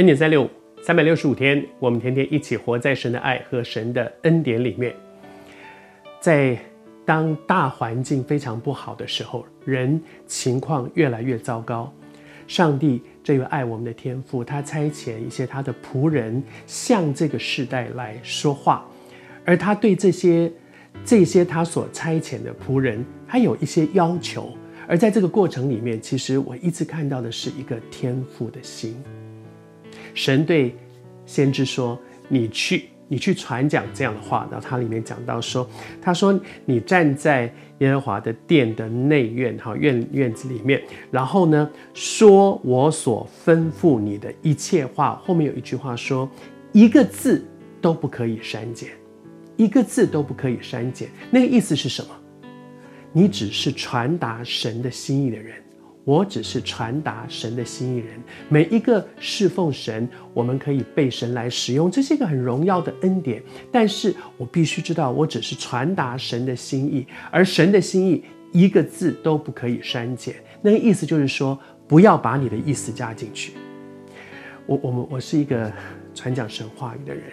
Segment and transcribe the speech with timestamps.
[0.00, 4.96] 恩典三六五，三百六十五天，我们天天一起活在神的爱和神的恩典里面。
[6.22, 6.58] 在
[7.04, 11.92] 当大环境非常不好的时候，人情况越来越糟糕，
[12.46, 18.88] 上帝这位爱我们的天父，他差遣一些他的仆人向这个世代来说话，
[19.44, 20.50] 而他对这些
[21.04, 24.50] 这些他所差遣的仆人，他有一些要求。
[24.88, 28.96] 而在这个过程里面，其实我一直看到的是一个天赋的心。
[30.14, 30.74] 神对
[31.26, 35.68] 先知说：“你去，你去传讲这样的话。”然后他里面讲到说
[36.00, 45.20] ：“他说你站在耶和华的殿的内院，哈院院子里面，然后呢，说我所吩咐你的一切话。
[45.24, 46.28] 后面有一句话说，
[46.72, 47.44] 一个字
[47.80, 48.90] 都不可以删减，
[49.56, 51.08] 一个字都不可以删减。
[51.30, 52.10] 那个意思是什么？
[53.12, 55.54] 你只是传达神的心意的人。”
[56.04, 63.42] 我只是传达神的心意人，每一个侍奉神，我们可以被神来使用，这是一个很荣耀的恩典。
[63.70, 70.34] 但是我必须知道，我只是传达神的心意，而神的心意一个字都不可以删减。
[70.62, 73.52] 那个意思就是说，不要把你的意思加进去。
[74.66, 75.70] 我我们我是一个
[76.14, 77.24] 传讲神话语的人，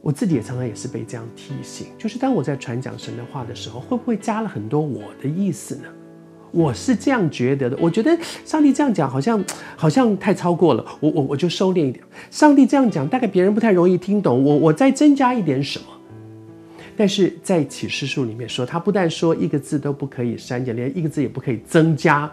[0.00, 5.84] 我自己也常常也是被这样提醒，就是当我在传讲神的话的时候，会不会加了很多我的意思呢？
[6.52, 9.42] 我是这样觉得的，我觉得上帝这样讲好像
[9.74, 12.04] 好像太超过了，我我我就收敛一点。
[12.30, 15.86] 上帝这样讲，大概别人不太容易听懂，我我再增加一点什么。
[16.94, 22.30] 但是在启示书里面说，他不但说一个字都不可以删减，连一个字也不可以增加，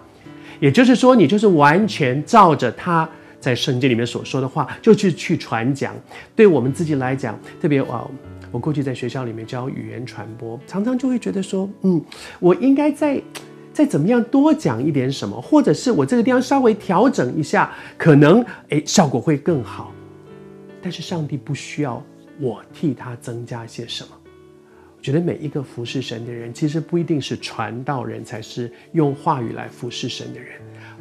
[0.59, 3.09] 也就是说，你就是完全照着他
[3.39, 5.95] 在圣经里面所说的话，就去去传讲。
[6.35, 8.05] 对我们自己来讲，特别哇，
[8.51, 12.03] 我过去在学校里面教语言传播，常常就会觉得说，嗯，
[12.41, 13.21] 我应该在。
[13.79, 19.93] 再怎么样多讲一点什么，或者是我这个地方稍微调整一下，可能诶效果会更好。
[20.81, 22.03] 但是上帝不需要
[22.41, 24.09] 我替他增加些什么。
[24.97, 30.59] 我觉得每一个服侍神的人，其实不一定是传道人才是用话语来服侍神的人。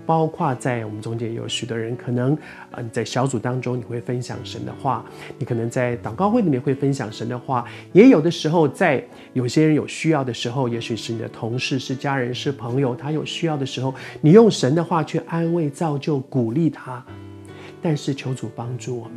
[0.09, 2.35] 包括在我们中间有许多人，可能
[2.71, 5.05] 嗯在小组当中你会分享神的话，
[5.39, 9.05] 你可能在祷告会里面会分享神的话，也有的时候在
[9.35, 17.05] 有些人有需要的时候，也许是你的同事、是家人、是朋友，他有需要的时候，你用神的话去安慰、造就、鼓励他。
[17.83, 19.17] 但是求主帮助我们，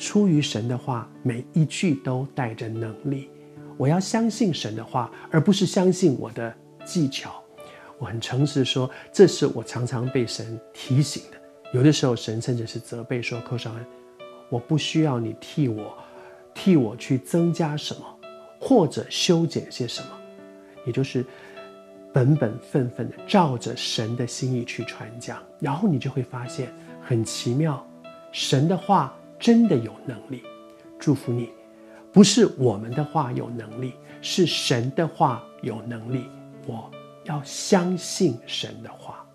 [0.00, 3.30] 出于神的话，每一句都带着能力。
[3.76, 6.52] 我要相信神的话，而不是相信我的
[6.84, 7.40] 技巧。
[7.98, 11.38] 我很诚实说，这是我常常被神提醒的。
[11.72, 13.84] 有的时候，神甚至是责备说：“寇绍恩，
[14.48, 15.92] 我不需要你替我，
[16.54, 18.02] 替我去增加什么，
[18.60, 20.08] 或者修剪些什么，
[20.86, 21.24] 也就是
[22.12, 25.42] 本本分分的照着神的心意去传讲。
[25.58, 26.72] 然后你就会发现
[27.02, 27.84] 很奇妙，
[28.32, 30.42] 神的话真的有能力。
[30.98, 31.50] 祝福你，
[32.12, 33.92] 不是我们的话有能力，
[34.22, 36.24] 是神的话有能力。
[36.66, 36.90] 我。
[37.28, 39.27] 要相信神的话。